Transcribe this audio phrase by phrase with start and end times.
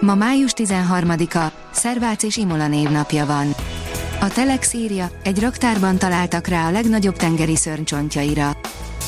[0.00, 3.54] Ma május 13-a, Szervác és Imola névnapja van.
[4.20, 8.56] A Telex írja, egy raktárban találtak rá a legnagyobb tengeri szörncsontjaira.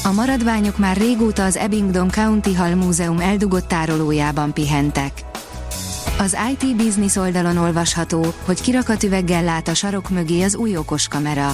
[0.04, 5.12] A maradványok már régóta az Abingdon County Hall Múzeum eldugott tárolójában pihentek.
[6.18, 11.52] Az IT Business oldalon olvasható, hogy kirakatüveggel lát a sarok mögé az új okos kamera.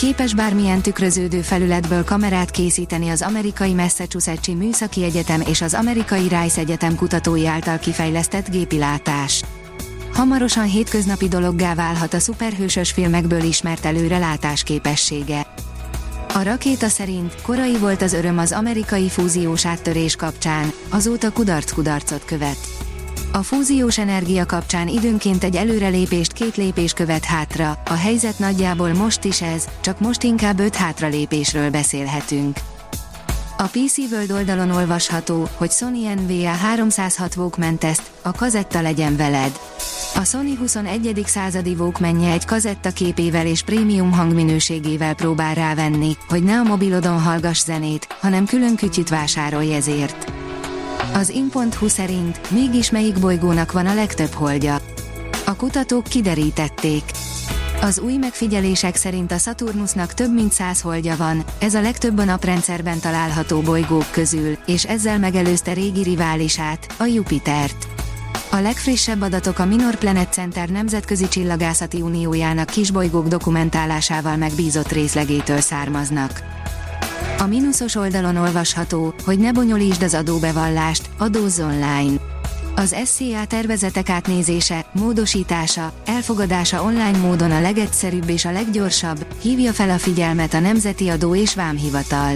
[0.00, 6.60] Képes bármilyen tükröződő felületből kamerát készíteni az amerikai Massachusetts Műszaki Egyetem és az amerikai Rice
[6.60, 9.42] Egyetem kutatói által kifejlesztett gépilátás.
[10.12, 15.46] Hamarosan hétköznapi dologgá válhat a szuperhősös filmekből ismert előre látásképessége.
[16.34, 22.58] A rakéta szerint korai volt az öröm az amerikai fúziós áttörés kapcsán, azóta kudarc-kudarcot követ.
[23.32, 29.24] A fúziós energia kapcsán időnként egy előrelépést két lépés követ hátra, a helyzet nagyjából most
[29.24, 32.58] is ez, csak most inkább öt hátralépésről beszélhetünk.
[33.58, 39.60] A PC World oldalon olvasható, hogy Sony NVA 306 Walkman teszt, a kazetta legyen veled.
[40.14, 41.22] A Sony 21.
[41.26, 47.64] századi Walkmanje egy kazetta képével és prémium hangminőségével próbál rávenni, hogy ne a mobilodon hallgass
[47.64, 50.32] zenét, hanem külön kütyüt vásárolj ezért.
[51.12, 54.78] Az in.hu szerint mégis melyik bolygónak van a legtöbb holdja.
[55.46, 57.02] A kutatók kiderítették.
[57.80, 62.24] Az új megfigyelések szerint a Saturnusnak több mint 100 holdja van, ez a legtöbb a
[62.24, 67.86] naprendszerben található bolygók közül, és ezzel megelőzte régi riválisát, a Jupitert.
[68.50, 76.42] A legfrissebb adatok a Minor Planet Center Nemzetközi Csillagászati Uniójának kisbolygók dokumentálásával megbízott részlegétől származnak.
[77.40, 82.20] A mínuszos oldalon olvasható, hogy ne bonyolítsd az adóbevallást, adózz online.
[82.76, 89.90] Az SCA tervezetek átnézése, módosítása, elfogadása online módon a legegyszerűbb és a leggyorsabb, hívja fel
[89.90, 92.34] a figyelmet a Nemzeti Adó és Vámhivatal.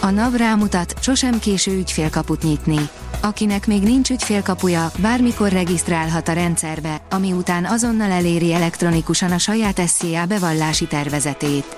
[0.00, 2.88] A NAV rámutat, sosem késő ügyfélkaput nyitni.
[3.20, 9.88] Akinek még nincs ügyfélkapuja, bármikor regisztrálhat a rendszerbe, ami után azonnal eléri elektronikusan a saját
[9.88, 11.76] SCA bevallási tervezetét.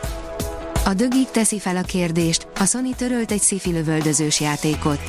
[0.88, 5.00] A dögik teszi fel a kérdést, a Sony törölt egy sci lövöldözős játékot.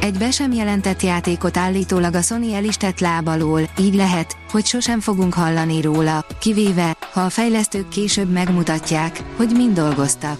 [0.00, 5.34] Egy be sem jelentett játékot állítólag a Sony el lábalól, így lehet, hogy sosem fogunk
[5.34, 10.38] hallani róla, kivéve, ha a fejlesztők később megmutatják, hogy mind dolgoztak.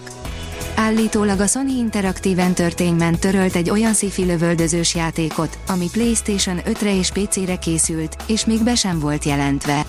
[0.75, 7.11] Állítólag a Sony Interactive Entertainment törölt egy olyan sci lövöldözős játékot, ami PlayStation 5-re és
[7.11, 9.85] PC-re készült, és még be sem volt jelentve.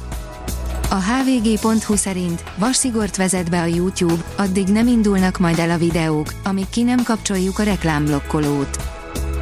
[0.94, 6.34] A hvg.hu szerint vasszigort vezet be a YouTube, addig nem indulnak majd el a videók,
[6.44, 8.76] amíg ki nem kapcsoljuk a reklámblokkolót.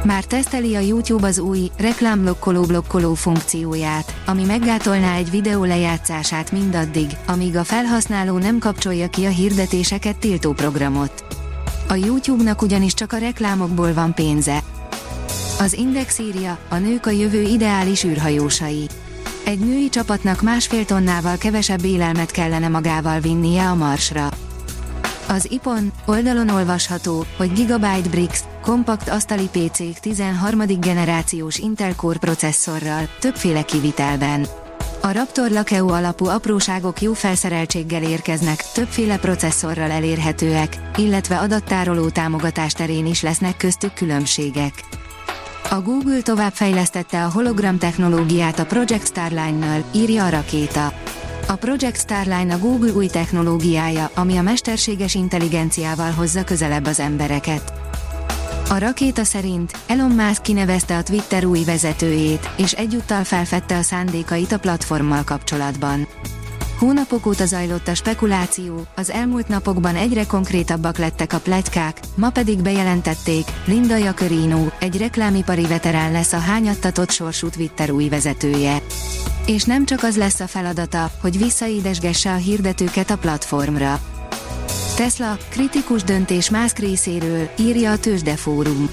[0.03, 7.07] Már teszteli a YouTube az új reklámblokkoló blokkoló funkcióját, ami meggátolná egy videó lejátszását mindaddig,
[7.27, 11.25] amíg a felhasználó nem kapcsolja ki a hirdetéseket tiltó programot.
[11.87, 14.63] A YouTube-nak ugyanis csak a reklámokból van pénze.
[15.59, 18.87] Az Index írja, a nők a jövő ideális űrhajósai.
[19.45, 24.29] Egy női csapatnak másfél tonnával kevesebb élelmet kellene magával vinnie a marsra.
[25.27, 30.61] Az IPON oldalon olvasható, hogy Gigabyte Bricks, kompakt asztali PC 13.
[30.79, 34.45] generációs Intel Core processzorral, többféle kivitelben.
[35.01, 43.05] A Raptor Lakeu alapú apróságok jó felszereltséggel érkeznek, többféle processzorral elérhetőek, illetve adattároló támogatás terén
[43.05, 44.73] is lesznek köztük különbségek.
[45.73, 50.93] A Google továbbfejlesztette a hologram technológiát a Project Starline-nal, írja a rakéta.
[51.47, 57.73] A Project Starline a Google új technológiája, ami a mesterséges intelligenciával hozza közelebb az embereket.
[58.69, 64.51] A rakéta szerint Elon Musk kinevezte a Twitter új vezetőjét, és egyúttal felfedte a szándékait
[64.51, 66.07] a platformmal kapcsolatban.
[66.83, 72.61] Hónapok óta zajlott a spekuláció, az elmúlt napokban egyre konkrétabbak lettek a pletykák, ma pedig
[72.61, 78.81] bejelentették, Linda Jacarino, egy reklámipari veterán lesz a hányattatott sorsú Twitter új vezetője.
[79.45, 83.99] És nem csak az lesz a feladata, hogy visszaédesgesse a hirdetőket a platformra.
[84.95, 88.89] Tesla, kritikus döntés Musk részéről, írja a Tőzsdefórum.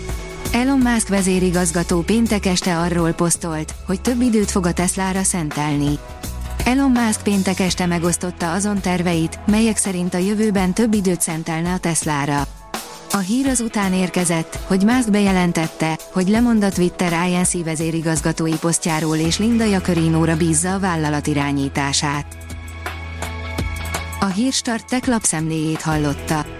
[0.53, 5.99] Elon Musk vezérigazgató péntek este arról posztolt, hogy több időt fog a Teslára szentelni.
[6.71, 11.79] Elon Musk péntek este megosztotta azon terveit, melyek szerint a jövőben több időt szentelne a
[11.79, 12.47] Teslára.
[13.13, 19.17] A hír az után érkezett, hogy Musk bejelentette, hogy lemond a Twitter INC vezérigazgatói posztjáról
[19.17, 22.37] és Linda Jacarinóra bízza a vállalat irányítását.
[24.21, 26.60] A Hírstart tech lapszemléjét hallotta.